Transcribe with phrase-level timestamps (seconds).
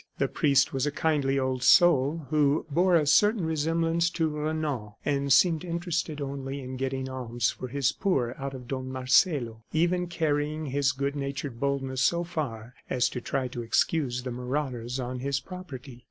[0.17, 5.31] The priest was a kindly old soul who bore a certain resemblance to Renan, and
[5.31, 10.65] seemed interested only in getting alms for his poor out of Don Marcelo, even carrying
[10.65, 15.39] his good natured boldness so far as to try to excuse the marauders on his
[15.39, 15.99] property.